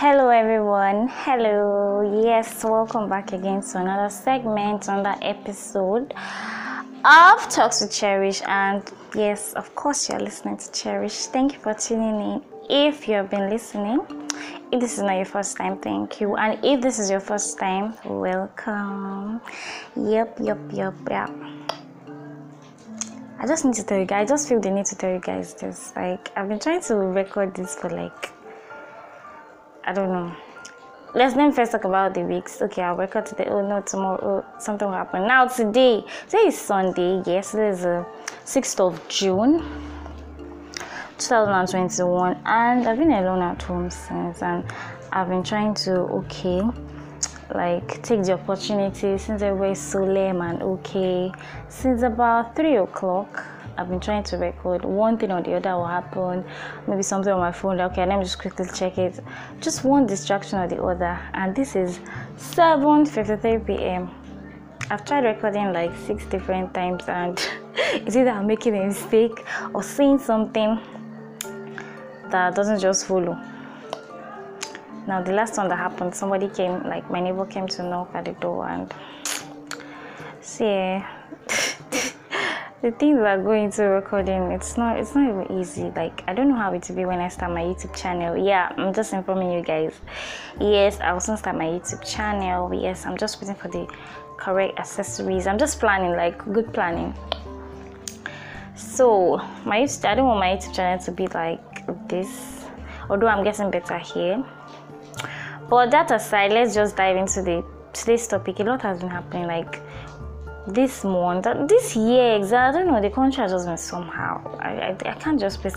Hello, 0.00 0.28
everyone. 0.28 1.08
Hello. 1.08 2.22
Yes, 2.22 2.62
welcome 2.62 3.08
back 3.08 3.32
again 3.32 3.62
to 3.62 3.78
another 3.78 4.08
segment, 4.08 4.86
another 4.86 5.16
episode 5.22 6.14
of 7.04 7.48
Talks 7.48 7.80
with 7.80 7.90
Cherish. 7.90 8.40
And 8.46 8.88
yes, 9.16 9.54
of 9.54 9.74
course, 9.74 10.08
you're 10.08 10.20
listening 10.20 10.56
to 10.58 10.70
Cherish. 10.70 11.26
Thank 11.26 11.54
you 11.54 11.58
for 11.58 11.74
tuning 11.74 12.20
in. 12.20 12.42
If 12.70 13.08
you 13.08 13.14
have 13.14 13.28
been 13.28 13.50
listening, 13.50 13.98
if 14.70 14.78
this 14.78 14.98
is 14.98 15.02
not 15.02 15.16
your 15.16 15.24
first 15.24 15.56
time, 15.56 15.78
thank 15.78 16.20
you. 16.20 16.36
And 16.36 16.64
if 16.64 16.80
this 16.80 17.00
is 17.00 17.10
your 17.10 17.18
first 17.18 17.58
time, 17.58 17.94
welcome. 18.04 19.40
Yep, 19.96 20.38
yep, 20.40 20.60
yep, 20.70 20.94
yep. 21.10 21.30
I 23.40 23.46
just 23.48 23.64
need 23.64 23.74
to 23.74 23.82
tell 23.82 23.98
you 23.98 24.06
guys, 24.06 24.30
I 24.30 24.34
just 24.34 24.48
feel 24.48 24.60
the 24.60 24.70
need 24.70 24.86
to 24.86 24.94
tell 24.94 25.12
you 25.12 25.18
guys 25.18 25.54
this. 25.54 25.92
Like, 25.96 26.30
I've 26.36 26.48
been 26.48 26.60
trying 26.60 26.82
to 26.82 26.94
record 26.94 27.56
this 27.56 27.74
for 27.74 27.90
like 27.90 28.37
I 29.88 29.92
don't 29.94 30.12
know. 30.12 30.30
Let's 31.14 31.32
then 31.32 31.50
first 31.50 31.72
talk 31.72 31.84
about 31.84 32.12
the 32.12 32.20
weeks. 32.20 32.60
Okay, 32.60 32.82
I'll 32.82 33.00
out 33.00 33.24
today. 33.24 33.46
Oh 33.48 33.66
no, 33.66 33.80
tomorrow 33.80 34.44
oh, 34.44 34.60
something 34.60 34.86
will 34.86 34.94
happen. 34.94 35.26
Now 35.26 35.46
today, 35.46 36.04
today 36.26 36.48
is 36.48 36.58
Sunday. 36.60 37.22
Yes, 37.24 37.54
it 37.54 37.62
is 37.62 37.80
the 37.80 38.04
sixth 38.44 38.80
of 38.80 39.00
June, 39.08 39.64
2021, 41.16 42.38
and 42.44 42.86
I've 42.86 42.98
been 42.98 43.12
alone 43.12 43.40
at 43.40 43.62
home 43.62 43.88
since, 43.88 44.42
and 44.42 44.62
I've 45.10 45.30
been 45.30 45.42
trying 45.42 45.72
to 45.86 45.92
okay, 46.20 46.60
like 47.54 48.02
take 48.02 48.24
the 48.24 48.32
opportunity 48.32 49.16
since 49.16 49.40
everybody's 49.40 49.80
so 49.80 50.04
lame 50.04 50.42
and 50.42 50.62
okay. 50.62 51.32
Since 51.70 52.02
about 52.02 52.54
three 52.54 52.76
o'clock, 52.76 53.42
I've 53.78 53.88
been 53.88 54.00
trying 54.00 54.24
to 54.24 54.36
record. 54.36 54.84
One 54.84 55.16
thing 55.16 55.30
or 55.30 55.40
the 55.40 55.54
other 55.54 55.76
will 55.76 55.86
happen. 55.86 56.44
Maybe 56.88 57.02
something 57.02 57.32
on 57.32 57.38
my 57.38 57.52
phone. 57.52 57.80
Okay, 57.80 58.04
let 58.04 58.18
me 58.18 58.24
just 58.24 58.40
quickly 58.40 58.66
check 58.74 58.98
it. 58.98 59.20
Just 59.60 59.84
one 59.84 60.04
distraction 60.04 60.58
or 60.58 60.66
the 60.66 60.82
other. 60.82 61.18
And 61.32 61.54
this 61.54 61.76
is 61.76 62.00
7:53 62.36 63.64
p.m. 63.64 64.10
I've 64.90 65.04
tried 65.04 65.24
recording 65.24 65.72
like 65.72 65.92
six 66.06 66.26
different 66.26 66.74
times, 66.74 67.04
and 67.06 67.38
it's 67.76 68.16
either 68.16 68.30
I'm 68.30 68.48
making 68.48 68.76
a 68.76 68.86
mistake 68.86 69.44
or 69.72 69.84
saying 69.84 70.18
something 70.18 70.80
that 72.30 72.56
doesn't 72.56 72.80
just 72.80 73.06
follow. 73.06 73.38
Now, 75.06 75.22
the 75.22 75.32
last 75.32 75.56
one 75.56 75.68
that 75.68 75.76
happened, 75.76 76.14
somebody 76.14 76.48
came, 76.48 76.82
like 76.82 77.08
my 77.10 77.20
neighbor 77.20 77.46
came 77.46 77.68
to 77.68 77.82
knock 77.84 78.10
at 78.14 78.24
the 78.24 78.32
door, 78.32 78.68
and 78.68 78.92
see 80.40 80.64
eh, 80.64 81.02
the 82.80 82.92
things 82.92 83.18
that 83.18 83.42
go 83.42 83.52
into 83.52 83.82
recording 83.82 84.52
it's 84.52 84.76
not 84.76 84.98
it's 84.98 85.14
not 85.14 85.28
even 85.28 85.60
easy. 85.60 85.92
Like 85.96 86.22
i 86.28 86.34
don't 86.34 86.48
know 86.48 86.56
how 86.56 86.72
it 86.72 86.88
will 86.88 86.96
be 86.96 87.04
when 87.04 87.18
i 87.18 87.28
start 87.28 87.52
my 87.52 87.62
youtube 87.62 87.94
channel. 87.96 88.36
Yeah 88.36 88.72
i'm 88.76 88.94
just 88.94 89.12
informing 89.12 89.52
you 89.52 89.62
guys. 89.62 89.94
Yes 90.60 91.00
i 91.00 91.12
will 91.12 91.20
soon 91.20 91.36
start 91.36 91.56
my 91.56 91.64
youtube 91.64 92.04
channel. 92.04 92.72
Yes 92.72 93.04
i'm 93.04 93.16
just 93.16 93.40
waiting 93.40 93.56
for 93.56 93.68
the 93.68 93.88
correct 94.36 94.78
accessories. 94.78 95.46
I'm 95.48 95.58
just 95.58 95.80
planning 95.80 96.12
like 96.12 96.38
good 96.52 96.72
planning. 96.72 97.14
So 98.76 99.38
my 99.64 99.80
youtube 99.80 100.04
i 100.04 100.14
don't 100.14 100.26
want 100.26 100.40
my 100.40 100.56
youtube 100.56 100.74
channel 100.74 101.04
to 101.04 101.10
be 101.10 101.26
like 101.28 102.08
this 102.08 102.64
although 103.10 103.26
i'm 103.26 103.42
getting 103.42 103.70
better 103.72 103.98
here. 103.98 104.44
But 105.68 105.90
that 105.90 106.12
aside 106.12 106.52
let's 106.52 106.74
just 106.74 106.96
dive 106.96 107.16
into 107.16 107.42
the 107.42 107.64
today's 107.92 108.28
topic. 108.28 108.60
A 108.60 108.62
lot 108.62 108.82
has 108.82 109.00
been 109.00 109.10
happening 109.10 109.48
like 109.48 109.80
this 110.74 111.04
month, 111.04 111.46
uh, 111.46 111.66
this 111.66 111.96
year, 111.96 112.36
exactly. 112.36 112.80
I 112.80 112.84
don't 112.84 112.92
know. 112.92 113.00
The 113.00 113.14
country 113.14 113.42
has 113.42 113.52
just 113.52 113.66
been 113.66 113.76
somehow. 113.76 114.56
I, 114.58 114.70
I, 114.70 114.96
I 115.10 115.14
can't 115.14 115.40
just 115.40 115.60
place, 115.60 115.76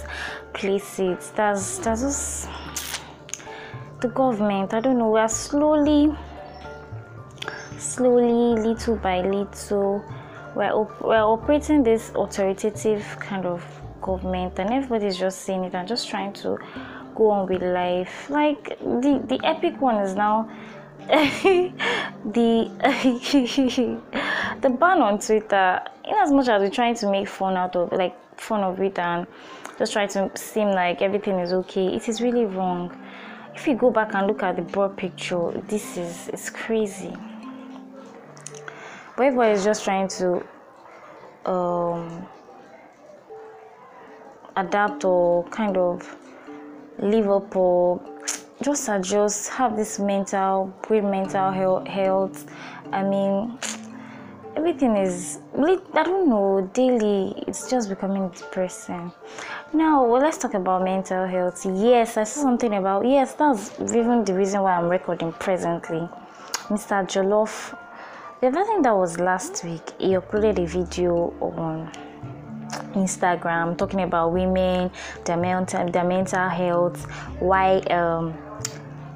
place 0.54 1.00
it. 1.00 1.32
There's, 1.36 1.80
there's 1.80 2.02
just 2.02 2.50
the 4.02 4.10
government. 4.10 4.74
I 4.74 4.80
don't 4.80 4.98
know. 4.98 5.10
We 5.10 5.20
are 5.20 5.30
slowly, 5.30 6.16
slowly, 7.78 8.62
little 8.62 8.96
by 8.98 9.22
little, 9.22 10.04
we're 10.56 10.72
op- 10.72 11.02
we're 11.02 11.24
operating 11.24 11.84
this 11.84 12.12
authoritative 12.16 13.06
kind 13.20 13.46
of 13.46 13.64
government, 14.02 14.60
and 14.60 14.72
everybody's 14.72 15.18
just 15.18 15.42
saying 15.42 15.64
it 15.64 15.74
and 15.74 15.88
just 15.88 16.10
trying 16.10 16.34
to 16.34 16.58
go 17.16 17.30
on 17.30 17.48
with 17.48 17.62
life. 17.62 18.30
Like 18.30 18.78
the 18.80 19.22
the 19.28 19.40
epic 19.44 19.80
one 19.80 19.96
is 19.98 20.16
now 20.16 20.50
the 21.08 21.72
the 24.62 24.70
ban 24.70 25.02
on 25.02 25.20
Twitter, 25.20 25.82
in 26.06 26.16
as 26.16 26.32
much 26.32 26.48
as 26.48 26.62
we're 26.62 26.70
trying 26.70 26.96
to 26.96 27.10
make 27.10 27.28
fun 27.28 27.58
out 27.58 27.76
of 27.76 27.92
like 27.92 28.16
fun 28.40 28.62
of 28.62 28.80
it 28.80 28.98
and 29.00 29.26
just 29.78 29.94
try 29.94 30.06
to 30.06 30.30
seem 30.36 30.70
like 30.70 31.02
everything 31.02 31.40
is 31.40 31.52
okay, 31.52 31.88
it 31.88 32.08
is 32.08 32.22
really 32.22 32.46
wrong. 32.46 32.96
If 33.56 33.68
you 33.68 33.76
go 33.76 33.90
back 33.92 34.14
and 34.14 34.28
look 34.28 34.44
at 34.44 34.56
the 34.56 34.62
broad 34.62 34.96
picture, 34.96 35.52
this 35.68 35.98
is 35.98 36.30
it's 36.30 36.50
crazy. 36.50 37.14
But 39.18 39.24
everybody 39.24 39.54
is 39.54 39.64
just 39.64 39.84
trying 39.84 40.08
to 40.10 40.46
um, 41.46 42.28
adapt 44.56 45.04
or 45.04 45.44
kind 45.46 45.78
of 45.78 46.16
live 47.00 47.30
up 47.30 47.56
or 47.56 48.02
just 48.62 48.88
adjust, 48.90 49.50
have 49.50 49.76
this 49.76 49.98
mental, 50.00 50.74
great 50.84 51.04
mental 51.04 51.52
health. 51.52 52.46
I 52.92 53.04
mean, 53.04 53.58
everything 54.56 54.96
is, 54.98 55.40
I 55.58 56.04
don't 56.04 56.30
know, 56.30 56.70
daily, 56.74 57.34
it's 57.48 57.70
just 57.70 57.90
becoming 57.90 58.30
depressing. 58.30 59.12
Now, 59.74 60.06
well, 60.06 60.22
let's 60.22 60.38
talk 60.38 60.54
about 60.54 60.84
mental 60.84 61.26
health. 61.26 61.66
Yes, 61.66 62.18
I 62.18 62.24
saw 62.24 62.42
something 62.42 62.74
about, 62.74 63.08
yes, 63.08 63.34
that's 63.34 63.80
even 63.80 64.26
the 64.26 64.34
reason 64.34 64.62
why 64.62 64.78
I'm 64.78 64.90
recording 64.90 65.32
presently. 65.34 66.08
Mr. 66.70 67.06
Jollof, 67.08 67.78
the 68.42 68.48
other 68.48 68.64
thing 68.66 68.82
that 68.82 68.96
was 68.96 69.20
last 69.20 69.64
week, 69.64 69.92
he 70.00 70.10
uploaded 70.10 70.60
a 70.60 70.66
video 70.66 71.34
on 71.42 71.92
Instagram 72.94 73.78
talking 73.78 74.02
about 74.02 74.32
women, 74.32 74.92
their 75.26 75.38
mental, 75.38 75.90
their 75.90 76.04
mental 76.04 76.50
health, 76.50 77.06
why 77.40 77.78
um, 77.90 78.34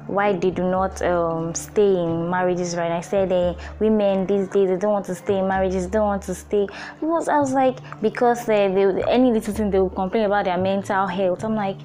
why 0.06 0.32
they 0.32 0.50
do 0.50 0.62
not 0.62 1.00
um, 1.02 1.54
stay 1.54 1.96
in 1.96 2.30
marriages 2.30 2.76
right? 2.76 2.92
I 2.92 3.00
said 3.00 3.32
eh, 3.32 3.54
women 3.80 4.26
these 4.26 4.48
days 4.48 4.68
they 4.68 4.76
don't 4.76 4.92
want 4.92 5.06
to 5.06 5.14
stay 5.14 5.38
in 5.38 5.48
marriages 5.48 5.86
don't 5.86 6.06
want 6.06 6.22
to 6.24 6.34
stay. 6.34 6.66
Because 7.00 7.28
i 7.28 7.38
was 7.38 7.52
like 7.52 7.78
because 8.00 8.48
uh, 8.48 8.68
they, 8.68 9.02
any 9.08 9.32
little 9.32 9.54
thing 9.54 9.70
they 9.70 9.78
will 9.78 9.90
complain 9.90 10.24
about 10.24 10.44
their 10.44 10.58
mental 10.58 11.06
health. 11.06 11.44
I'm 11.44 11.54
like 11.54 11.78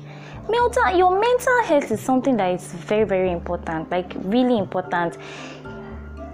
mental 0.49 0.97
your 0.97 1.19
mental 1.19 1.63
health 1.63 1.91
is 1.91 2.01
something 2.01 2.35
that 2.37 2.53
is 2.53 2.73
very 2.73 3.05
very 3.05 3.31
important 3.31 3.89
like 3.89 4.13
really 4.23 4.57
important. 4.57 5.17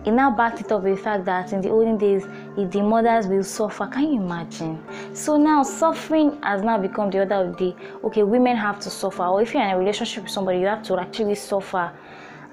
It 0.06 0.12
now 0.12 0.32
backed 0.32 0.62
it 0.62 0.72
up 0.72 0.84
with 0.84 0.96
the 0.96 1.04
fact 1.04 1.26
that 1.26 1.52
in 1.52 1.60
the 1.60 1.70
olden 1.70 1.98
days, 1.98 2.26
if 2.58 2.72
the 2.72 2.82
mothers 2.82 3.28
will 3.28 3.44
suffer, 3.44 3.88
can 3.88 4.04
you 4.04 4.22
imagine? 4.22 4.84
So 5.14 5.38
now 5.38 5.64
suffering 5.64 6.42
has 6.44 6.62
now 6.62 6.78
become 6.78 7.10
the 7.10 7.20
order 7.20 7.36
of 7.36 7.58
the. 7.58 7.76
Okay, 8.04 8.24
women 8.24 8.58
have 8.58 8.80
to 8.82 8.90
suffer, 8.90 9.24
or 9.24 9.42
if 9.42 9.54
you're 9.54 9.64
in 9.64 9.70
a 9.70 9.78
relationship 9.78 10.24
with 10.24 10.32
somebody, 10.32 10.60
you 10.60 10.66
have 10.66 10.84
to 10.84 11.00
actually 11.00 11.36
suffer. 11.36 11.92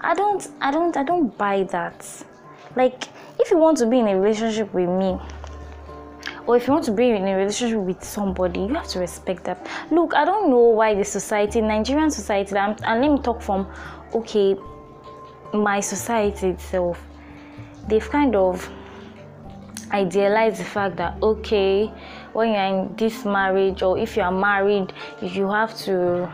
I 0.01 0.15
don't, 0.15 0.47
I 0.61 0.71
don't, 0.71 0.97
I 0.97 1.03
don't 1.03 1.37
buy 1.39 1.63
that. 1.65 2.07
Like, 2.77 3.05
if 3.41 3.51
you 3.51 3.59
want 3.59 3.79
to 3.79 3.87
be 3.87 3.99
in 3.99 4.09
a 4.09 4.19
relationship 4.19 4.73
with 4.75 4.89
me, 4.89 5.19
or 6.47 6.57
if 6.57 6.67
you 6.67 6.75
want 6.75 6.85
to 6.85 6.93
be 6.93 7.09
in 7.09 7.27
a 7.27 7.37
relationship 7.37 7.79
with 7.79 8.05
somebody, 8.05 8.61
you 8.61 8.75
have 8.75 8.89
to 8.89 8.99
respect 8.99 9.45
that. 9.45 9.67
Look, 9.91 10.15
I 10.15 10.27
don't 10.27 10.51
know 10.51 10.69
why 10.69 10.95
the 10.95 11.05
society, 11.05 11.63
Nigerian 11.63 12.11
society, 12.11 12.55
and 12.57 12.79
let 12.81 13.01
me 13.01 13.19
talk 13.23 13.41
from, 13.41 13.67
okay, 14.15 14.57
my 15.55 15.81
society 15.81 16.49
itself 16.49 17.01
they've 17.89 18.09
kind 18.11 18.35
of 18.35 18.71
idealized 19.95 20.59
the 20.61 20.65
fact 20.65 20.97
that 20.97 21.23
okay 21.23 21.87
when 22.33 22.53
you're 22.53 22.83
in 22.83 22.97
this 22.97 23.25
marriage 23.25 23.83
or 23.83 23.97
if 23.97 24.17
you 24.17 24.23
are 24.23 24.33
married 24.33 24.93
you 25.23 25.49
have 25.51 25.77
to 25.79 26.29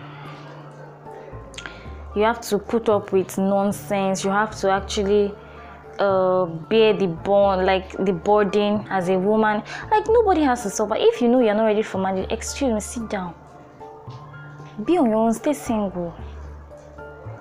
you 2.15 2.23
have 2.23 2.41
to 2.41 2.59
put 2.59 2.89
up 2.89 3.13
with 3.13 3.39
nonsense. 3.39 4.25
You 4.25 4.31
have 4.31 4.59
to 4.61 4.71
actually 4.71 5.33
uh, 5.99 6.47
bear 6.47 6.93
the 6.95 7.07
bond 7.07 7.67
like 7.67 7.93
the 8.05 8.13
burden 8.13 8.87
as 8.91 9.09
a 9.09 9.19
woman. 9.19 9.63
Like 9.91 10.07
nobody 10.09 10.43
has 10.43 10.63
to 10.65 10.71
suffer. 10.71 10.97
If 10.99 11.21
you 11.21 11.29
know 11.29 11.41
you're 11.41 11.55
not 11.55 11.67
ready 11.67 11.83
for 11.83 11.99
marriage 11.99 12.27
excuse 12.31 12.73
me 12.73 12.81
sit 12.81 13.09
down. 13.09 13.35
Be 14.85 14.99
on 14.99 15.07
your 15.07 15.17
own 15.17 15.35
stay 15.35 15.53
single 15.53 16.15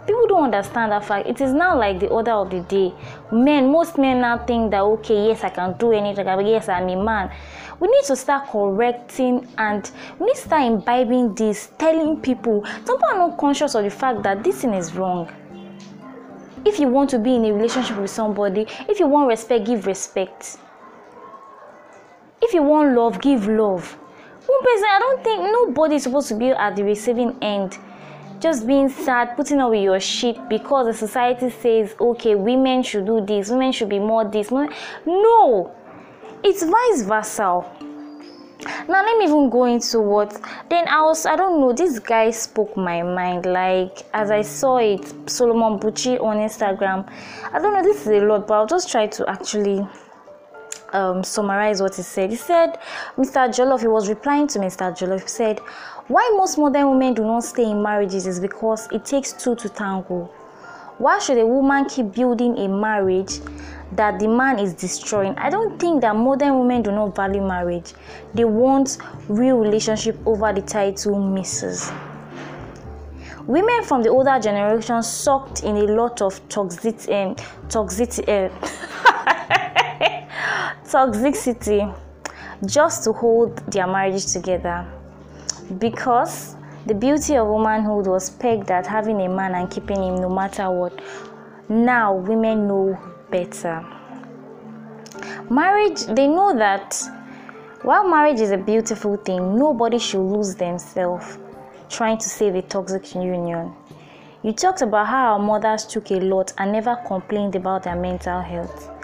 people 0.09 0.25
don't 0.27 0.45
understand 0.45 0.91
that 0.91 1.05
fact. 1.05 1.27
It 1.27 1.39
is 1.39 1.53
now 1.53 1.77
like 1.77 1.99
the 1.99 2.07
order 2.07 2.31
of 2.31 2.49
the 2.49 2.61
day. 2.61 2.91
Men 3.31 3.71
most 3.71 3.97
men 3.97 4.21
now 4.21 4.39
think 4.39 4.71
that 4.71 4.81
okay 4.81 5.27
yes 5.27 5.43
i 5.43 5.49
can 5.49 5.77
do 5.77 5.91
anything. 5.91 6.25
Yes 6.47 6.67
i'm 6.67 6.89
a 6.89 6.95
man. 6.95 7.31
We 7.79 7.87
need 7.87 8.03
to 8.05 8.15
start 8.15 8.49
correcting 8.49 9.47
and 9.59 9.89
we 10.17 10.25
need 10.25 10.35
to 10.35 10.41
start 10.41 10.63
imbibing 10.63 11.35
this 11.35 11.69
telling 11.77 12.19
people. 12.21 12.65
Some 12.85 12.97
people 12.97 13.09
are 13.09 13.17
not 13.29 13.37
conscious 13.37 13.75
of 13.75 13.83
the 13.83 13.91
fact 13.91 14.23
that 14.23 14.43
this 14.43 14.61
thing 14.61 14.73
is 14.73 14.95
wrong. 14.95 15.31
If 16.65 16.79
you 16.79 16.87
want 16.87 17.11
to 17.11 17.19
be 17.19 17.35
in 17.35 17.45
a 17.45 17.53
relationship 17.53 17.97
with 17.97 18.09
somebody 18.09 18.65
if 18.87 18.99
you 18.99 19.05
want 19.07 19.27
respect 19.27 19.65
give 19.65 19.85
respect. 19.85 20.57
If 22.41 22.53
you 22.53 22.63
want 22.63 22.95
love 22.95 23.21
give 23.21 23.47
love. 23.47 23.93
One 24.47 24.63
person 24.63 24.85
i 24.89 24.97
don't 24.99 25.23
think 25.23 25.43
nobody 25.43 25.95
is 25.95 26.03
supposed 26.03 26.29
to 26.29 26.35
be 26.35 26.49
at 26.49 26.75
the 26.75 26.83
receiving 26.83 27.37
end 27.43 27.77
just 28.39 28.65
being 28.65 28.89
sad, 28.89 29.35
putting 29.35 29.57
with 29.69 29.81
your 29.81 29.99
shit 29.99 30.49
because 30.49 30.87
the 30.87 30.93
society 30.93 31.49
says, 31.49 31.95
okay, 31.99 32.35
women 32.35 32.83
should 32.83 33.05
do 33.05 33.21
this, 33.25 33.49
women 33.49 33.71
should 33.71 33.89
be 33.89 33.99
more 33.99 34.25
this. 34.25 34.51
No, 34.51 35.75
it's 36.43 36.63
vice 36.63 37.03
versa. 37.03 37.65
Now 38.89 39.03
let 39.03 39.17
me 39.17 39.25
even 39.25 39.49
go 39.49 39.65
into 39.65 40.01
what 40.01 40.37
then 40.69 40.85
I 40.89 41.01
was 41.01 41.25
I 41.25 41.37
don't 41.37 41.61
know 41.61 41.71
this 41.71 41.97
guy 41.97 42.29
spoke 42.31 42.75
my 42.75 43.01
mind 43.01 43.45
like 43.45 44.03
as 44.13 44.31
I 44.31 44.41
saw 44.41 44.79
it 44.79 45.29
Solomon 45.29 45.79
Buchi 45.79 46.21
on 46.21 46.37
Instagram 46.37 47.09
I 47.53 47.59
don't 47.59 47.73
know 47.73 47.81
this 47.81 48.01
is 48.01 48.07
a 48.07 48.19
lot 48.19 48.47
but 48.47 48.55
I'll 48.55 48.67
just 48.67 48.91
try 48.91 49.07
to 49.07 49.29
actually 49.29 49.87
um, 50.93 51.23
summarize 51.23 51.81
what 51.81 51.95
he 51.95 52.01
said. 52.01 52.29
He 52.31 52.35
said, 52.35 52.79
Mr. 53.17 53.47
Jollof, 53.49 53.81
he 53.81 53.87
was 53.87 54.09
replying 54.09 54.47
to 54.47 54.59
Mr. 54.59 54.91
Jollof, 54.91 55.21
he 55.21 55.27
said, 55.27 55.61
Why 56.09 56.33
most 56.35 56.57
modern 56.57 56.89
women 56.89 57.13
do 57.13 57.23
not 57.23 57.43
stay 57.43 57.69
in 57.69 57.83
marriages 57.83 58.25
is 58.25 58.39
because 58.39 58.87
it 58.91 59.05
takes 59.05 59.31
two 59.31 59.55
to 59.57 59.69
tango. 59.69 60.25
Why 60.97 61.19
should 61.19 61.37
a 61.37 61.45
woman 61.45 61.85
keep 61.85 62.15
building 62.15 62.57
a 62.57 62.67
marriage 62.67 63.39
that 63.91 64.19
the 64.19 64.27
man 64.27 64.57
is 64.57 64.73
destroying? 64.73 65.37
I 65.37 65.51
don't 65.51 65.79
think 65.79 66.01
that 66.01 66.15
modern 66.15 66.57
women 66.61 66.81
do 66.81 66.91
not 66.91 67.15
value 67.15 67.45
marriage. 67.47 67.93
They 68.33 68.43
want 68.43 68.97
real 69.27 69.57
relationship 69.57 70.17
over 70.25 70.51
the 70.51 70.63
title 70.63 71.13
Mrs. 71.13 71.95
Women 73.45 73.83
from 73.83 74.01
the 74.01 74.09
older 74.09 74.39
generation 74.39 75.03
sucked 75.03 75.61
in 75.61 75.75
a 75.77 75.83
lot 75.93 76.23
of 76.23 76.41
toxicity, 76.49 77.27
um, 77.27 77.35
toxicity, 77.67 78.27
uh, 78.27 78.49
toxicity 80.83 81.95
just 82.65 83.03
to 83.03 83.13
hold 83.13 83.57
their 83.71 83.85
marriage 83.85 84.25
together 84.25 84.87
because 85.77 86.55
the 86.85 86.93
beauty 86.93 87.35
of 87.35 87.47
womanhood 87.47 88.07
was 88.07 88.29
pegged 88.29 88.71
at 88.71 88.87
having 88.87 89.21
a 89.21 89.29
man 89.29 89.53
and 89.55 89.69
keeping 89.69 90.01
him 90.01 90.15
no 90.15 90.29
matter 90.29 90.69
what. 90.71 90.99
Now 91.69 92.15
women 92.15 92.67
know 92.67 92.97
better. 93.29 93.85
Marriage, 95.49 96.05
they 96.05 96.27
know 96.27 96.57
that 96.57 96.99
while 97.83 98.07
marriage 98.07 98.39
is 98.39 98.51
a 98.51 98.57
beautiful 98.57 99.17
thing, 99.17 99.57
nobody 99.57 99.99
should 99.99 100.21
lose 100.21 100.55
themselves 100.55 101.37
trying 101.89 102.17
to 102.17 102.29
save 102.29 102.55
a 102.55 102.61
toxic 102.61 103.15
union. 103.15 103.73
You 104.43 104.53
talked 104.53 104.81
about 104.81 105.07
how 105.07 105.33
our 105.33 105.39
mothers 105.39 105.85
took 105.85 106.11
a 106.11 106.19
lot 106.19 106.53
and 106.57 106.71
never 106.71 106.95
complained 107.07 107.55
about 107.55 107.83
their 107.83 107.95
mental 107.95 108.41
health. 108.41 108.98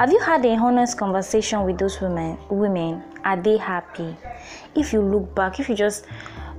Have 0.00 0.12
you 0.12 0.18
had 0.18 0.46
a 0.46 0.56
honest 0.56 0.96
conversation 0.96 1.62
with 1.66 1.76
those 1.76 2.00
women? 2.00 2.38
Women, 2.48 3.04
are 3.22 3.36
they 3.36 3.58
happy? 3.58 4.16
If 4.74 4.94
you 4.94 5.02
look 5.02 5.34
back, 5.34 5.60
if 5.60 5.68
you 5.68 5.74
just 5.74 6.06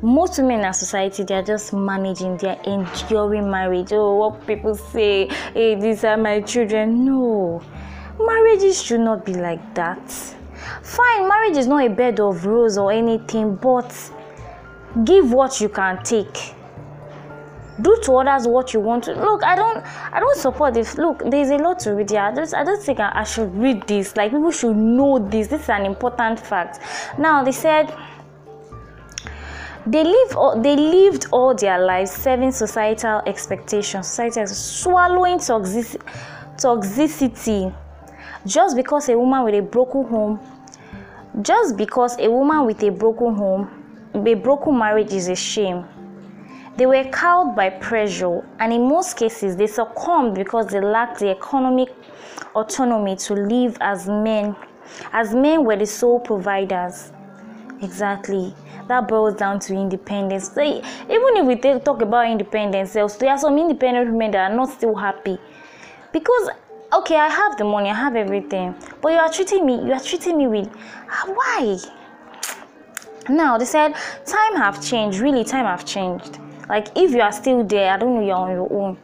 most 0.03 0.37
women 0.37 0.59
in 0.59 0.65
our 0.65 0.73
society 0.73 1.23
they 1.23 1.33
are 1.33 1.41
just 1.41 1.73
managing 1.73 2.37
they're 2.37 2.61
enduring 2.65 3.49
marriage. 3.49 3.93
Oh 3.93 4.15
what 4.17 4.45
people 4.45 4.75
say 4.75 5.27
hey 5.55 5.73
these 5.73 6.03
are 6.03 6.17
my 6.17 6.41
children. 6.41 7.03
No. 7.03 7.63
Marriages 8.19 8.83
should 8.83 8.99
not 8.99 9.25
be 9.25 9.33
like 9.33 9.73
that. 9.73 10.07
Fine 10.83 11.27
marriage 11.27 11.57
is 11.57 11.65
not 11.65 11.83
a 11.83 11.89
bed 11.89 12.19
of 12.19 12.45
roses 12.45 12.77
or 12.77 12.91
anything 12.91 13.55
but 13.55 13.91
give 15.03 15.33
what 15.33 15.59
you 15.59 15.69
can 15.69 16.03
take 16.03 16.53
do 17.81 17.97
to 18.03 18.13
others 18.17 18.47
what 18.47 18.73
you 18.73 18.79
want. 18.79 19.05
To 19.05 19.13
look 19.13 19.43
i 19.43 19.55
don't 19.55 19.85
i 20.13 20.19
don't 20.19 20.37
support 20.37 20.73
this. 20.73 20.97
Look 20.97 21.23
there's 21.29 21.49
a 21.49 21.57
lot 21.57 21.79
to 21.79 21.93
read 21.95 22.09
here. 22.09 22.21
I 22.21 22.33
just 22.33 22.53
i 22.53 22.63
don't 22.63 22.81
think 22.81 22.99
I, 22.99 23.11
I 23.13 23.23
should 23.23 23.53
read 23.55 23.87
this. 23.87 24.15
Like 24.15 24.31
people 24.31 24.51
should 24.51 24.75
know 24.75 25.19
this. 25.19 25.47
This 25.47 25.63
is 25.63 25.69
an 25.69 25.85
important 25.85 26.39
fact. 26.39 26.79
Now 27.17 27.43
they 27.43 27.51
said 27.51 27.93
they 29.85 30.03
live 30.03 30.63
they 30.63 30.75
lived 30.75 31.27
all 31.31 31.55
their 31.55 31.83
lives 31.83 32.11
serving 32.11 32.51
societal 32.51 33.21
expectations. 33.25 34.07
Society 34.07 34.45
swallowing 34.45 35.39
toxic, 35.39 36.01
toxicity. 36.57 37.73
Just 38.45 38.75
because 38.75 39.07
a 39.09 39.17
woman 39.17 39.43
with 39.43 39.55
a 39.55 39.61
broken 39.61 40.03
home 40.05 40.39
just 41.41 41.77
because 41.77 42.19
a 42.19 42.29
woman 42.29 42.65
with 42.65 42.83
a 42.83 42.89
broken 42.89 43.33
home 43.33 43.69
a 44.13 44.33
broken 44.33 44.77
marriage 44.77 45.13
is 45.13 45.29
a 45.29 45.35
shame 45.35 45.85
they 46.81 46.87
were 46.87 47.03
cowed 47.11 47.55
by 47.55 47.69
pressure 47.69 48.43
and 48.57 48.73
in 48.73 48.89
most 48.89 49.15
cases 49.15 49.55
they 49.55 49.67
succumbed 49.67 50.33
because 50.33 50.65
they 50.65 50.81
lacked 50.81 51.19
the 51.19 51.29
economic 51.29 51.89
autonomy 52.55 53.15
to 53.15 53.35
live 53.35 53.77
as 53.81 54.07
men 54.07 54.55
as 55.13 55.31
men 55.35 55.63
were 55.63 55.75
the 55.75 55.85
sole 55.85 56.19
providers 56.19 57.11
exactly 57.83 58.55
that 58.87 59.07
boils 59.07 59.35
down 59.35 59.59
to 59.59 59.75
independence. 59.75 60.51
So, 60.53 60.63
even 60.63 61.37
if 61.37 61.45
we 61.45 61.55
talk 61.81 62.01
about 62.01 62.25
independence, 62.27 62.93
there 62.93 63.29
are 63.29 63.37
some 63.37 63.59
independent 63.59 64.09
women 64.09 64.31
that 64.31 64.51
are 64.51 64.55
not 64.55 64.69
still 64.69 64.95
happy 64.95 65.37
because 66.11 66.49
okay, 66.93 67.15
I 67.15 67.29
have 67.29 67.59
the 67.59 67.63
money, 67.63 67.91
I 67.91 67.93
have 67.93 68.15
everything, 68.15 68.73
but 69.03 69.09
you 69.09 69.19
are 69.19 69.31
treating 69.31 69.67
me, 69.67 69.75
you 69.75 69.93
are 69.93 69.99
treating 69.99 70.35
me 70.35 70.47
with 70.47 70.69
ah, 71.11 71.25
why? 71.27 71.77
Now 73.29 73.59
they 73.59 73.65
said 73.65 73.93
time 74.25 74.55
have 74.55 74.83
changed. 74.83 75.19
Really, 75.19 75.43
time 75.43 75.65
have 75.65 75.85
changed. 75.85 76.40
Like 76.69 76.89
if 76.95 77.11
you 77.11 77.21
are 77.21 77.31
still 77.31 77.63
there, 77.63 77.93
I 77.93 77.97
don't 77.97 78.15
know 78.15 78.21
you're 78.25 78.35
on 78.35 78.51
your 78.51 78.71
own. 78.71 78.97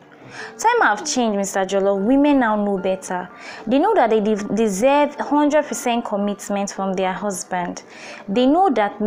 Time 0.57 0.81
have 0.81 1.05
changed, 1.05 1.37
Mr. 1.37 1.65
Jollof. 1.65 2.03
Women 2.03 2.39
now 2.39 2.55
know 2.55 2.77
better. 2.77 3.29
They 3.65 3.79
know 3.79 3.95
that 3.95 4.09
they 4.09 4.19
de- 4.19 4.35
deserve 4.55 5.15
100% 5.17 6.05
commitment 6.05 6.71
from 6.71 6.93
their 6.93 7.13
husband. 7.13 7.83
They 8.27 8.45
know 8.45 8.69
that 8.71 8.99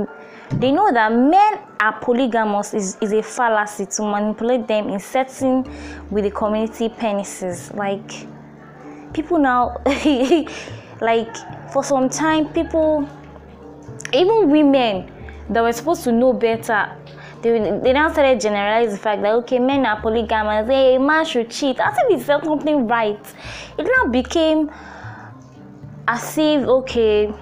they 0.53 0.73
know 0.73 0.91
that 0.93 1.13
men 1.13 1.61
are 1.79 2.01
polygamous 2.01 2.75
is, 2.75 2.97
is 3.01 3.13
a 3.13 3.23
fallacy 3.23 3.87
to 3.87 4.03
manipulate 4.03 4.67
them 4.67 4.89
in 4.89 4.99
setting 4.99 5.63
with 6.11 6.25
the 6.25 6.31
community 6.31 6.89
penises. 6.89 7.75
Like 7.77 8.27
people 9.13 9.39
now 9.39 9.77
like 11.01 11.37
for 11.73 11.85
some 11.85 12.09
time 12.09 12.49
people 12.53 13.09
even 14.13 14.51
women 14.51 15.11
that 15.49 15.63
were 15.63 15.73
supposed 15.73 16.05
to 16.05 16.13
know 16.13 16.33
better 16.33 16.97
they, 17.43 17.59
they 17.83 17.93
now 17.93 18.11
started 18.13 18.41
generalize 18.41 18.93
the 18.93 18.99
fact 18.99 19.23
that 19.23 19.33
okay 19.35 19.59
men 19.59 19.87
are 19.87 20.01
polygamous. 20.01 20.69
Hey, 20.69 20.97
a 20.97 21.01
man 21.01 21.25
should 21.25 21.51
cheat. 21.51 21.79
As 21.81 21.97
if 21.99 22.19
it's 22.19 22.27
something 22.27 22.87
right. 22.87 23.21
It 23.79 23.89
now 23.97 24.11
became 24.11 24.71
as 26.07 26.37
if 26.39 26.67
okay 26.67 27.33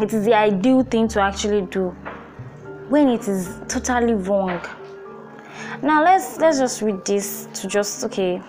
it 0.00 0.12
is 0.12 0.24
the 0.24 0.34
ideal 0.34 0.82
thing 0.82 1.06
to 1.08 1.20
actually 1.20 1.62
do 1.62 1.90
when 2.88 3.08
it 3.08 3.28
is 3.28 3.60
totally 3.68 4.14
wrong. 4.14 4.60
Now 5.82 6.02
let's 6.02 6.38
let's 6.38 6.58
just 6.58 6.82
read 6.82 7.04
this 7.04 7.48
to 7.54 7.68
just 7.68 8.04
okay 8.04 8.42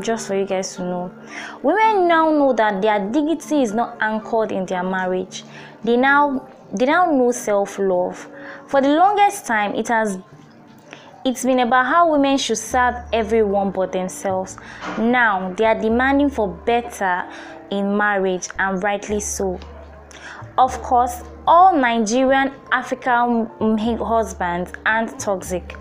just 0.00 0.26
for 0.26 0.36
you 0.36 0.44
guys 0.44 0.76
to 0.76 0.82
know. 0.82 1.10
Women 1.62 2.08
now 2.08 2.30
know 2.30 2.52
that 2.52 2.82
their 2.82 2.98
dignity 2.98 3.62
is 3.62 3.72
not 3.72 3.96
anchored 4.00 4.52
in 4.52 4.66
their 4.66 4.82
marriage. 4.82 5.44
They 5.84 5.96
now 5.96 6.48
they 6.72 6.86
now 6.86 7.06
know 7.06 7.30
self-love 7.30 8.28
for 8.68 8.80
the 8.80 8.88
longest 8.88 9.46
time 9.46 9.74
it 9.74 9.88
has 9.88 10.18
it's 11.24 11.44
been 11.44 11.60
about 11.60 11.86
how 11.86 12.10
women 12.10 12.38
should 12.38 12.58
serve 12.58 12.94
everyone 13.12 13.70
but 13.70 13.92
themselves 13.92 14.58
now 14.98 15.52
they 15.54 15.64
are 15.64 15.80
demanding 15.80 16.30
for 16.30 16.48
better 16.48 17.28
in 17.70 17.96
marriage 17.96 18.48
and 18.58 18.82
rightly 18.82 19.20
so 19.20 19.58
of 20.58 20.80
course, 20.82 21.22
all 21.46 21.76
Nigerian 21.76 22.52
African 22.72 23.46
husbands 23.98 24.72
aren't 24.86 25.18
toxic, 25.18 25.76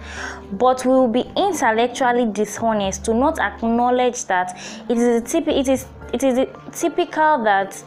but 0.52 0.86
we 0.86 0.92
will 0.92 1.08
be 1.08 1.32
intellectually 1.38 2.26
dishonest 2.26 3.06
to 3.06 3.14
not 3.14 3.40
acknowledge 3.40 4.26
that 4.26 4.58
it 4.90 4.98
is 4.98 5.24
typ- 5.24 5.48
it 5.48 5.68
is 5.70 5.88
it 6.14 6.24
is 6.24 6.48
typical 6.74 7.44
that 7.46 7.82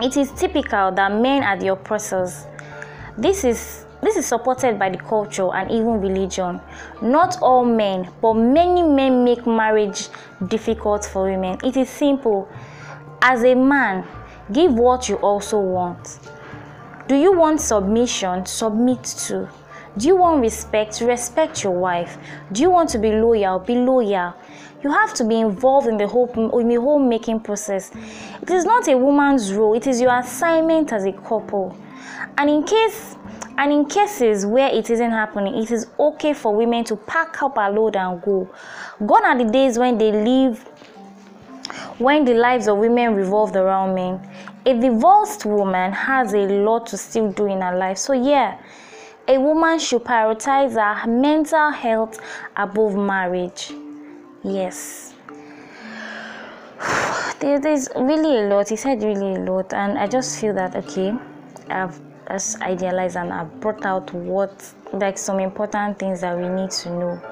it 0.00 0.16
is 0.16 0.30
typical 0.32 0.92
that 0.92 1.10
men 1.10 1.42
are 1.42 1.56
the 1.56 1.68
oppressors. 1.68 2.44
This 3.18 3.44
is 3.44 3.84
this 4.00 4.16
is 4.16 4.26
supported 4.26 4.78
by 4.78 4.90
the 4.90 4.98
culture 4.98 5.52
and 5.52 5.70
even 5.70 6.00
religion. 6.00 6.60
Not 7.02 7.42
all 7.42 7.64
men, 7.64 8.08
but 8.22 8.34
many 8.34 8.82
men 8.82 9.24
make 9.24 9.44
marriage 9.46 10.08
difficult 10.46 11.04
for 11.04 11.24
women. 11.24 11.58
It 11.64 11.76
is 11.76 11.90
simple. 11.90 12.48
As 13.20 13.42
a 13.42 13.56
man, 13.56 14.06
Give 14.50 14.72
what 14.72 15.10
you 15.10 15.16
also 15.16 15.60
want. 15.60 16.18
Do 17.06 17.14
you 17.14 17.36
want 17.36 17.60
submission? 17.60 18.46
Submit 18.46 19.04
to. 19.26 19.48
Do 19.98 20.08
you 20.08 20.16
want 20.16 20.40
respect? 20.40 21.02
Respect 21.02 21.62
your 21.62 21.74
wife. 21.74 22.16
Do 22.52 22.62
you 22.62 22.70
want 22.70 22.88
to 22.90 22.98
be 22.98 23.12
loyal? 23.12 23.58
Be 23.58 23.74
loyal. 23.74 24.34
You 24.82 24.90
have 24.90 25.12
to 25.14 25.24
be 25.24 25.38
involved 25.38 25.86
in 25.86 25.98
the 25.98 26.06
whole 26.06 26.30
in 26.58 26.68
the 26.68 26.80
whole 26.80 26.98
making 26.98 27.40
process. 27.40 27.90
It 28.40 28.50
is 28.50 28.64
not 28.64 28.88
a 28.88 28.96
woman's 28.96 29.52
role, 29.52 29.74
it 29.74 29.86
is 29.86 30.00
your 30.00 30.18
assignment 30.18 30.92
as 30.94 31.04
a 31.04 31.12
couple. 31.12 31.76
And 32.38 32.48
in 32.48 32.62
case 32.62 33.16
and 33.58 33.72
in 33.72 33.86
cases 33.86 34.46
where 34.46 34.72
it 34.72 34.88
isn't 34.88 35.10
happening, 35.10 35.56
it 35.56 35.72
is 35.72 35.88
okay 35.98 36.32
for 36.32 36.54
women 36.54 36.84
to 36.84 36.94
pack 36.94 37.42
up 37.42 37.56
a 37.56 37.68
load 37.68 37.96
and 37.96 38.22
go. 38.22 38.48
Gone 39.04 39.24
are 39.24 39.36
the 39.36 39.50
days 39.50 39.76
when 39.76 39.98
they 39.98 40.12
leave 40.12 40.64
when 41.98 42.24
the 42.24 42.34
lives 42.34 42.68
of 42.68 42.78
women 42.78 43.14
revolved 43.14 43.56
around 43.56 43.96
men. 43.96 44.20
A 44.64 44.78
divorced 44.78 45.44
woman 45.44 45.92
has 45.92 46.32
a 46.32 46.46
lot 46.46 46.86
to 46.86 46.96
still 46.96 47.32
do 47.32 47.46
in 47.46 47.60
her 47.60 47.76
life. 47.76 47.98
So, 47.98 48.12
yeah, 48.12 48.58
a 49.26 49.38
woman 49.38 49.80
should 49.80 50.04
prioritize 50.04 50.74
her 50.74 51.10
mental 51.10 51.70
health 51.70 52.20
above 52.56 52.94
marriage. 52.94 53.72
Yes. 54.44 55.14
There's 57.40 57.88
really 57.96 58.44
a 58.44 58.48
lot. 58.48 58.68
He 58.68 58.76
said 58.76 59.02
really 59.02 59.34
a 59.34 59.40
lot, 59.40 59.72
and 59.74 59.98
I 59.98 60.06
just 60.06 60.40
feel 60.40 60.54
that 60.54 60.76
okay, 60.76 61.12
I've 61.68 62.07
just 62.28 62.60
idealized 62.60 63.16
and 63.16 63.32
I've 63.32 63.60
brought 63.60 63.84
out 63.84 64.12
what 64.12 64.72
like 64.92 65.18
some 65.18 65.40
important 65.40 65.98
things 65.98 66.20
that 66.20 66.36
we 66.36 66.48
need 66.48 66.70
to 66.70 66.90
know. 66.90 67.22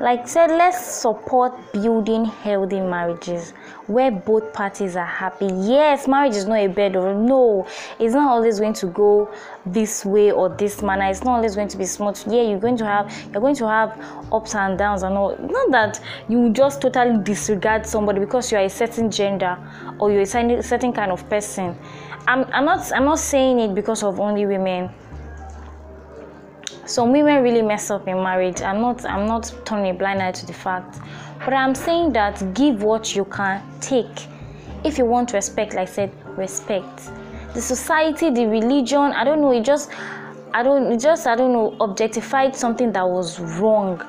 Like 0.00 0.28
said 0.28 0.50
let's 0.50 0.78
support 0.80 1.52
building 1.72 2.24
healthy 2.24 2.80
marriages 2.80 3.50
where 3.88 4.12
both 4.12 4.52
parties 4.52 4.94
are 4.94 5.06
happy. 5.06 5.46
Yes 5.46 6.06
marriage 6.06 6.36
is 6.36 6.46
not 6.46 6.58
a 6.58 6.68
bed 6.68 6.94
or 6.94 7.14
no 7.14 7.66
it's 7.98 8.14
not 8.14 8.30
always 8.30 8.60
going 8.60 8.74
to 8.74 8.86
go 8.86 9.32
this 9.66 10.04
way 10.04 10.30
or 10.30 10.50
this 10.50 10.82
manner. 10.82 11.06
It's 11.06 11.24
not 11.24 11.36
always 11.36 11.56
going 11.56 11.68
to 11.68 11.78
be 11.78 11.84
smooth. 11.84 12.22
Yeah 12.28 12.42
you're 12.42 12.60
going 12.60 12.76
to 12.76 12.84
have 12.84 13.12
you're 13.32 13.40
going 13.40 13.56
to 13.56 13.66
have 13.66 13.98
ups 14.32 14.54
and 14.54 14.78
downs 14.78 15.02
and 15.02 15.16
all. 15.16 15.36
Not 15.38 15.70
that 15.72 16.00
you 16.28 16.50
just 16.50 16.80
totally 16.80 17.20
disregard 17.24 17.84
somebody 17.84 18.20
because 18.20 18.52
you're 18.52 18.60
a 18.60 18.70
certain 18.70 19.10
gender 19.10 19.58
or 19.98 20.12
you're 20.12 20.22
a 20.22 20.62
certain 20.62 20.92
kind 20.92 21.10
of 21.10 21.28
person 21.28 21.76
i'm, 22.26 22.44
I'm 22.52 22.64
not 22.64 22.92
i'm 22.92 23.04
not 23.04 23.18
saying 23.18 23.58
it 23.60 23.74
because 23.74 24.02
of 24.02 24.20
only 24.20 24.46
women. 24.46 24.90
Some 26.86 27.12
women 27.12 27.42
really 27.42 27.60
mess 27.62 27.90
up 27.90 28.08
in 28.08 28.22
marriage. 28.22 28.62
I'm 28.62 28.80
not 28.80 29.04
i'm 29.04 29.26
not 29.26 29.52
turning 29.64 29.94
a 29.94 29.98
blind 29.98 30.22
eye 30.22 30.32
to 30.32 30.46
the 30.46 30.52
fact. 30.52 30.98
But 31.44 31.54
i'm 31.54 31.74
saying 31.74 32.12
that 32.14 32.54
give 32.54 32.82
what 32.82 33.14
you 33.14 33.24
can 33.26 33.62
take. 33.80 34.26
If 34.84 34.98
you 34.98 35.04
want 35.04 35.32
respect 35.32 35.74
like 35.74 35.88
i 35.88 35.92
said 35.92 36.12
respect. 36.36 37.10
The 37.54 37.60
society 37.60 38.30
the 38.30 38.46
religion 38.46 39.12
i 39.12 39.24
don't 39.24 39.40
know 39.40 39.52
it 39.52 39.64
just 39.64 39.90
i 40.54 40.62
don't 40.62 40.92
it 40.92 41.00
just 41.00 41.26
i 41.26 41.34
don't 41.36 41.52
know 41.52 41.76
objectified 41.80 42.54
something 42.56 42.92
that 42.92 43.08
was 43.08 43.38
wrong 43.40 44.02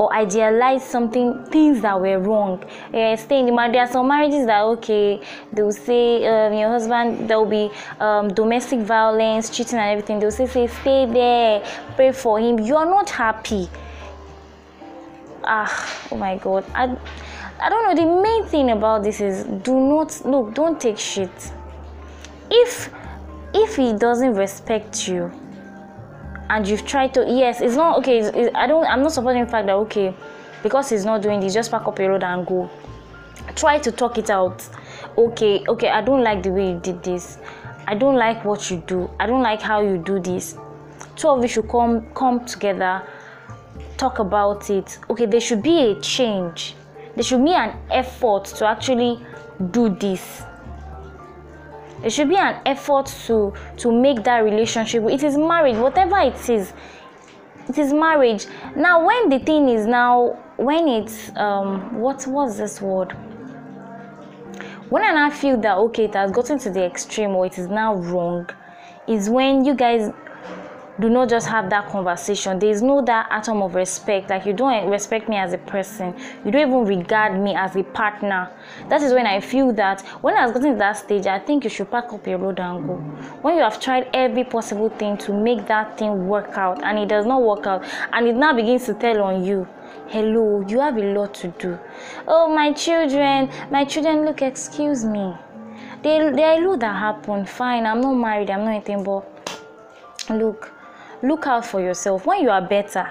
or 0.00 0.10
idealize 0.14 0.82
something 0.82 1.44
things 1.52 1.82
that 1.82 2.00
were 2.00 2.18
wrong. 2.18 2.64
Yeah 2.90 3.16
stay 3.16 3.40
in 3.40 3.46
the 3.46 3.52
marriage 3.52 3.72
there 3.72 3.82
are 3.82 3.92
some 3.92 4.08
marriages 4.08 4.46
that 4.46 4.62
okay 4.74 5.20
they 5.52 5.62
will 5.62 5.72
say 5.72 6.26
um, 6.26 6.54
your 6.54 6.70
husband 6.70 7.28
there 7.28 7.38
will 7.38 7.52
be 7.60 7.70
um, 8.00 8.32
domestic 8.32 8.80
violence 8.80 9.50
cheating 9.50 9.78
and 9.78 9.90
everything. 9.90 10.18
They'll 10.18 10.30
say, 10.30 10.46
say 10.46 10.66
stay 10.68 11.04
there 11.04 11.62
pray 11.96 12.12
for 12.12 12.40
him. 12.40 12.58
You 12.60 12.76
are 12.76 12.86
not 12.86 13.10
happy. 13.10 13.68
Ah 15.44 16.08
oh 16.10 16.16
my 16.16 16.38
god. 16.38 16.64
I 16.74 16.84
i 17.60 17.68
don't 17.68 17.84
know. 17.84 17.94
The 18.02 18.22
main 18.22 18.46
thing 18.46 18.70
about 18.70 19.02
this 19.02 19.20
is 19.20 19.44
do 19.68 19.78
not 19.78 20.24
look 20.24 20.54
don't 20.54 20.80
take 20.80 20.98
shit. 20.98 21.52
If 22.50 22.88
if 23.52 23.76
he 23.76 23.92
doesn't 23.92 24.32
respect 24.34 25.06
you 25.08 25.30
and 26.50 26.66
you've 26.66 26.84
tried 26.84 27.14
to 27.14 27.24
yes 27.26 27.60
it's 27.60 27.76
not 27.76 27.96
okay 27.96 28.18
it's, 28.18 28.36
it's, 28.36 28.54
i 28.56 28.66
don't 28.66 28.84
i'm 28.86 29.02
not 29.02 29.12
supporting 29.12 29.44
the 29.44 29.50
fact 29.50 29.66
that 29.66 29.74
okay 29.74 30.12
because 30.62 30.90
he's 30.90 31.04
not 31.04 31.22
doing 31.22 31.40
this 31.40 31.54
just 31.54 31.70
pack 31.70 31.86
up 31.86 31.98
your 31.98 32.10
road 32.10 32.22
and 32.22 32.46
go. 32.46 32.68
Try 33.56 33.78
to 33.78 33.90
talk 33.90 34.18
it 34.18 34.30
out. 34.30 34.68
Okay 35.16 35.64
okay 35.66 35.88
i 35.88 36.02
don't 36.02 36.22
like 36.22 36.42
the 36.42 36.50
way 36.50 36.72
you 36.72 36.80
did 36.80 37.02
this. 37.02 37.38
I 37.86 37.94
don't 37.94 38.16
like 38.16 38.44
what 38.44 38.70
you 38.70 38.82
do. 38.86 39.10
I 39.18 39.26
don't 39.26 39.42
like 39.42 39.62
how 39.62 39.80
you 39.80 39.96
do 39.98 40.20
this. 40.20 40.56
Two 41.16 41.28
of 41.28 41.42
you 41.42 41.48
should 41.48 41.68
come 41.68 42.06
come 42.14 42.44
together 42.44 43.02
talk 43.96 44.18
about 44.18 44.68
it. 44.70 44.98
Okay 45.08 45.26
there 45.26 45.40
should 45.40 45.62
be 45.62 45.92
a 45.92 46.00
change. 46.00 46.74
There 47.14 47.24
should 47.24 47.44
be 47.44 47.52
an 47.52 47.76
effort 47.90 48.44
to 48.56 48.66
actually 48.66 49.18
do 49.70 49.88
this 49.88 50.42
there 52.00 52.10
should 52.10 52.28
be 52.28 52.36
an 52.36 52.60
effort 52.66 53.06
to 53.26 53.52
to 53.76 53.92
make 53.92 54.22
that 54.24 54.38
relationship. 54.38 55.04
It 55.04 55.22
is 55.22 55.36
marriage 55.36 55.76
whatever 55.76 56.18
it 56.18 56.48
is 56.48 56.72
it 57.68 57.78
is 57.78 57.92
marriage. 57.92 58.46
Now 58.74 59.04
when 59.06 59.28
the 59.28 59.38
thing 59.38 59.68
is 59.68 59.86
now 59.86 60.38
when 60.56 60.88
it's 60.88 61.34
um 61.36 62.00
what 62.00 62.26
was 62.26 62.58
this 62.58 62.80
word? 62.80 63.12
When 64.88 65.04
i 65.04 65.12
now 65.12 65.30
feel 65.30 65.56
that 65.60 65.76
okay 65.76 66.06
it 66.06 66.14
has 66.14 66.32
gotten 66.32 66.58
to 66.58 66.70
the 66.70 66.84
extreme 66.84 67.30
or 67.30 67.46
it 67.46 67.58
is 67.58 67.68
now 67.68 67.94
wrong 67.94 68.48
is 69.06 69.30
when 69.30 69.64
you 69.64 69.74
guys 69.74 70.10
do 71.00 71.08
not 71.08 71.28
just 71.28 71.48
have 71.48 71.70
that 71.70 71.88
conversation. 71.88 72.58
There 72.58 72.70
is 72.70 72.82
no 72.82 73.02
that 73.06 73.26
atom 73.30 73.62
of 73.62 73.74
respect. 73.74 74.28
Like 74.28 74.44
you 74.44 74.52
don't 74.52 74.88
respect 74.90 75.28
me 75.28 75.36
as 75.36 75.52
a 75.52 75.58
person. 75.58 76.14
You 76.44 76.50
don't 76.50 76.68
even 76.68 76.84
regard 76.84 77.40
me 77.40 77.54
as 77.54 77.74
a 77.76 77.82
partner. 77.82 78.50
That 78.88 79.02
is 79.02 79.12
when 79.12 79.26
i 79.26 79.40
feel 79.40 79.72
that 79.72 80.02
when 80.22 80.36
i 80.36 80.44
was 80.44 80.52
getting 80.52 80.72
to 80.72 80.78
that 80.78 80.96
stage 80.96 81.26
i 81.26 81.38
think 81.38 81.64
you 81.64 81.70
should 81.70 81.90
pack 81.90 82.12
up 82.12 82.26
your 82.26 82.38
load 82.38 82.60
and 82.60 82.86
go. 82.86 82.96
When 83.42 83.56
you 83.56 83.62
have 83.62 83.80
tried 83.80 84.08
every 84.12 84.44
possible 84.44 84.90
thing 84.90 85.16
to 85.18 85.32
make 85.32 85.66
that 85.66 85.98
thing 85.98 86.26
work 86.26 86.56
out 86.58 86.82
and 86.84 86.98
it 86.98 87.08
does 87.08 87.26
not 87.26 87.42
work 87.42 87.66
out 87.66 87.84
and 88.12 88.26
it 88.26 88.34
now 88.34 88.52
begins 88.52 88.86
to 88.86 88.94
tell 88.94 89.22
on 89.22 89.44
you 89.44 89.66
hello 90.08 90.64
you 90.68 90.80
have 90.80 90.96
a 90.96 91.12
lot 91.14 91.34
to 91.34 91.48
do. 91.58 91.78
Oh 92.26 92.52
my 92.54 92.72
children 92.72 93.50
my 93.70 93.84
children 93.84 94.24
look 94.24 94.42
excuse 94.42 95.04
me. 95.04 95.34
There, 96.02 96.34
there 96.34 96.52
are 96.52 96.62
a 96.62 96.68
lot 96.68 96.80
that 96.80 96.96
happened. 96.96 97.48
fine 97.48 97.86
i'm 97.86 98.00
not 98.00 98.14
married 98.14 98.50
i'm 98.50 98.64
not 98.64 98.70
anything 98.70 99.04
but 99.04 99.22
look 100.30 100.72
look 101.22 101.46
out 101.46 101.66
for 101.66 101.80
yourself 101.80 102.26
when 102.26 102.42
you 102.42 102.50
are 102.50 102.62
better. 102.62 103.10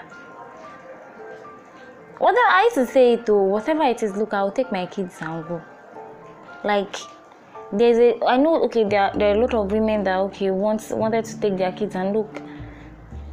Whatever 2.17 2.49
i 2.49 2.63
used 2.63 2.75
to 2.75 2.85
say 2.85 3.13
it 3.13 3.29
whatever 3.29 3.83
it 3.83 4.03
is 4.03 4.17
look 4.17 4.33
i'll 4.33 4.51
take 4.51 4.71
my 4.71 4.85
kids 4.85 5.15
and 5.21 5.47
go. 5.47 5.61
Like 6.63 6.95
there's 7.71 7.97
a 7.97 8.25
i 8.25 8.35
know 8.35 8.63
okay 8.63 8.83
there, 8.83 9.11
there 9.15 9.31
are 9.31 9.37
a 9.37 9.41
lot 9.41 9.53
of 9.53 9.71
women 9.71 10.03
that 10.03 10.17
okay 10.17 10.49
wants 10.51 10.89
wanted 10.89 11.23
to 11.23 11.39
take 11.39 11.55
their 11.57 11.71
kids 11.71 11.95
and 11.95 12.13
look 12.13 12.41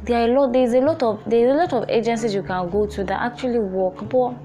there 0.03 0.21
are 0.21 0.31
a 0.31 0.39
lot 0.39 0.53
there's 0.53 0.73
a 0.73 0.79
lot 0.79 1.01
of 1.01 1.21
there's 1.25 1.51
a 1.51 1.55
lot 1.55 1.73
of 1.73 1.89
agencies 1.89 2.33
you 2.33 2.43
can 2.43 2.69
go 2.69 2.85
to 2.85 3.03
that 3.03 3.19
actually 3.21 3.59
work 3.59 4.07
but 4.09 4.35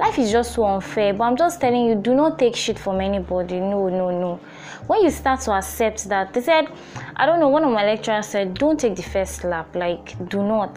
life 0.00 0.18
is 0.18 0.32
just 0.32 0.54
so 0.54 0.64
unfair 0.64 1.12
but 1.12 1.24
i'm 1.24 1.36
just 1.36 1.60
telling 1.60 1.84
you 1.84 1.94
do 1.94 2.14
not 2.14 2.38
take 2.38 2.56
shit 2.56 2.78
from 2.78 3.02
anybody. 3.02 3.60
No 3.60 3.88
no 3.90 4.10
no. 4.10 4.40
When 4.86 5.02
you 5.02 5.10
start 5.10 5.40
to 5.42 5.52
accept 5.52 6.08
that 6.08 6.32
they 6.32 6.40
said 6.40 6.72
i 7.16 7.26
don't 7.26 7.38
know 7.38 7.48
one 7.48 7.64
of 7.64 7.72
my 7.72 7.84
lecturers 7.84 8.26
said 8.26 8.54
don't 8.54 8.80
take 8.80 8.96
the 8.96 9.02
first 9.02 9.34
slap 9.36 9.74
like 9.76 10.16
do 10.30 10.42
not. 10.42 10.74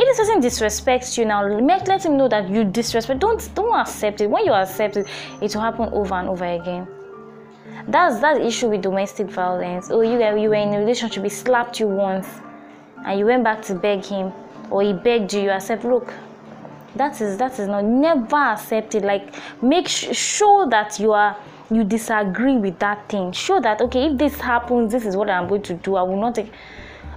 If 0.00 0.06
this 0.08 0.18
person 0.18 0.40
disrespects 0.40 1.16
you 1.16 1.26
now 1.26 1.46
make 1.60 1.86
let 1.86 2.04
him 2.04 2.16
know 2.16 2.26
that 2.26 2.48
you 2.50 2.64
disrespect 2.64 3.20
don't 3.20 3.54
don't 3.54 3.78
accept 3.78 4.20
it. 4.20 4.28
When 4.28 4.44
you 4.44 4.52
accept 4.52 4.96
it 4.96 5.06
it 5.40 5.54
will 5.54 5.62
happen 5.62 5.88
over 5.92 6.14
and 6.14 6.28
over 6.28 6.46
again. 6.46 6.88
That's 7.86 8.18
that 8.20 8.40
issue 8.40 8.68
with 8.70 8.82
domestic 8.82 9.28
violence. 9.28 9.90
Oh 9.92 10.00
you 10.00 10.18
were 10.18 10.36
you 10.36 10.48
were 10.48 10.56
in 10.56 10.74
a 10.74 10.78
relationship 10.80 11.22
he 11.22 11.28
slapped 11.28 11.78
you 11.78 11.86
once 11.86 12.26
and 13.06 13.16
you 13.16 13.26
went 13.26 13.44
back 13.44 13.62
to 13.66 13.74
beg 13.76 14.04
him 14.04 14.32
or 14.70 14.82
he 14.82 14.92
begged 14.92 15.32
you 15.34 15.42
you 15.42 15.50
accept 15.50 15.84
look 15.84 16.12
that 16.96 17.20
is 17.20 17.36
that 17.38 17.58
is 17.58 17.68
not 17.68 17.84
never 17.84 18.36
accept 18.36 18.94
it 18.94 19.02
like 19.04 19.34
make 19.62 19.88
sh- 19.88 20.14
sure 20.16 20.68
that 20.68 20.98
you 20.98 21.12
are 21.12 21.36
you 21.70 21.84
disagree 21.84 22.56
with 22.56 22.78
that 22.78 23.08
thing 23.08 23.30
show 23.32 23.60
that 23.60 23.80
okay 23.80 24.06
if 24.06 24.18
this 24.18 24.40
happens 24.40 24.90
this 24.92 25.06
is 25.06 25.16
what 25.16 25.30
i'm 25.30 25.48
going 25.48 25.62
to 25.62 25.74
do 25.74 25.96
i 25.96 26.02
will 26.02 26.20
not 26.20 26.34
take 26.34 26.52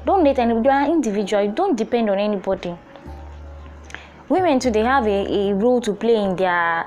don't 0.05 0.23
let 0.23 0.37
anybody 0.37 0.67
you 0.67 0.71
are 0.71 0.85
individual 0.85 1.43
you 1.43 1.51
don't 1.51 1.75
depend 1.75 2.09
on 2.09 2.19
anybody 2.19 2.75
women 4.29 4.59
too 4.59 4.69
they 4.69 4.83
have 4.83 5.07
a, 5.07 5.49
a 5.49 5.53
role 5.55 5.81
to 5.81 5.93
play 5.93 6.15
in 6.15 6.35
their 6.35 6.85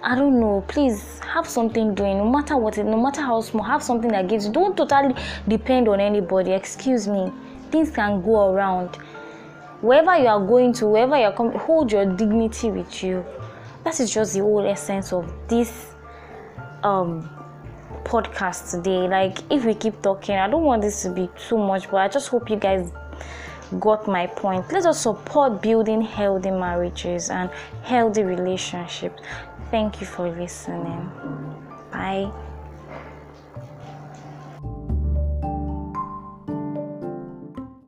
I 0.00 0.14
don't 0.14 0.38
know, 0.38 0.64
please 0.68 1.18
have 1.20 1.48
something 1.48 1.92
doing, 1.92 2.18
no 2.18 2.30
matter 2.30 2.56
what 2.56 2.78
it, 2.78 2.84
no 2.84 2.96
matter 2.96 3.20
how 3.20 3.40
small, 3.40 3.64
have 3.64 3.82
something 3.82 4.12
that 4.12 4.28
gives. 4.28 4.48
Don't 4.48 4.76
totally 4.76 5.12
depend 5.48 5.88
on 5.88 6.00
anybody. 6.00 6.52
Excuse 6.52 7.08
me. 7.08 7.32
Things 7.72 7.90
can 7.90 8.22
go 8.22 8.52
around. 8.52 8.96
Wherever 9.80 10.16
you 10.16 10.26
are 10.26 10.44
going 10.44 10.72
to, 10.74 10.86
wherever 10.86 11.16
you 11.16 11.24
are 11.24 11.32
coming, 11.32 11.58
hold 11.58 11.92
your 11.92 12.04
dignity 12.04 12.70
with 12.70 13.02
you. 13.02 13.24
That 13.84 13.98
is 14.00 14.12
just 14.12 14.34
the 14.34 14.40
whole 14.40 14.66
essence 14.66 15.12
of 15.12 15.32
this 15.48 15.92
um 16.82 17.28
podcast 18.04 18.70
today. 18.70 19.08
Like 19.08 19.38
if 19.50 19.64
we 19.64 19.74
keep 19.74 20.00
talking 20.02 20.36
i 20.36 20.48
don't 20.48 20.64
want 20.64 20.82
this 20.82 21.02
to 21.02 21.10
be 21.10 21.28
too 21.48 21.58
much 21.58 21.90
but 21.90 21.96
i 21.98 22.08
just 22.08 22.28
hope 22.28 22.50
you 22.50 22.56
guys 22.56 22.92
got 23.80 24.06
my 24.08 24.26
point. 24.26 24.70
Let 24.72 24.86
us 24.86 25.02
support 25.02 25.60
building 25.62 26.00
healthy 26.00 26.50
marriages 26.50 27.30
and 27.30 27.50
healthy 27.82 28.22
relationships. 28.22 29.22
Thank 29.70 30.00
you 30.00 30.06
for 30.06 30.28
listening. 30.30 31.10
Bye 31.92 32.30